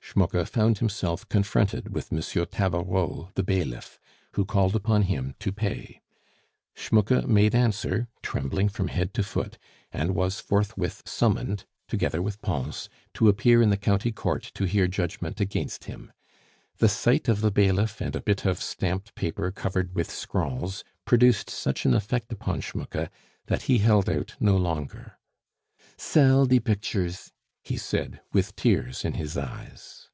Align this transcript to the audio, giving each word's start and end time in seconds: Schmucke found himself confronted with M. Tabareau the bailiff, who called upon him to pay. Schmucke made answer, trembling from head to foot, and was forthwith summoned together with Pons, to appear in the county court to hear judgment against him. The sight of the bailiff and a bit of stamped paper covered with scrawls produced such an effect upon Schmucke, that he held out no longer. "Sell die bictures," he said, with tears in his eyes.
Schmucke 0.00 0.48
found 0.48 0.78
himself 0.78 1.28
confronted 1.28 1.92
with 1.94 2.10
M. 2.10 2.22
Tabareau 2.22 3.28
the 3.34 3.42
bailiff, 3.42 4.00
who 4.32 4.46
called 4.46 4.74
upon 4.74 5.02
him 5.02 5.34
to 5.38 5.52
pay. 5.52 6.00
Schmucke 6.74 7.26
made 7.26 7.54
answer, 7.54 8.08
trembling 8.22 8.70
from 8.70 8.88
head 8.88 9.12
to 9.12 9.22
foot, 9.22 9.58
and 9.92 10.14
was 10.14 10.40
forthwith 10.40 11.02
summoned 11.04 11.66
together 11.88 12.22
with 12.22 12.40
Pons, 12.40 12.88
to 13.14 13.28
appear 13.28 13.60
in 13.60 13.68
the 13.68 13.76
county 13.76 14.10
court 14.10 14.44
to 14.54 14.64
hear 14.64 14.88
judgment 14.88 15.42
against 15.42 15.84
him. 15.84 16.10
The 16.78 16.88
sight 16.88 17.28
of 17.28 17.42
the 17.42 17.50
bailiff 17.50 18.00
and 18.00 18.16
a 18.16 18.22
bit 18.22 18.46
of 18.46 18.62
stamped 18.62 19.14
paper 19.14 19.50
covered 19.50 19.94
with 19.94 20.10
scrawls 20.10 20.84
produced 21.04 21.50
such 21.50 21.84
an 21.84 21.92
effect 21.92 22.32
upon 22.32 22.62
Schmucke, 22.62 23.10
that 23.48 23.62
he 23.64 23.78
held 23.78 24.08
out 24.08 24.36
no 24.40 24.56
longer. 24.56 25.18
"Sell 25.98 26.46
die 26.46 26.60
bictures," 26.60 27.30
he 27.62 27.76
said, 27.76 28.22
with 28.32 28.56
tears 28.56 29.04
in 29.04 29.12
his 29.12 29.36
eyes. 29.36 30.06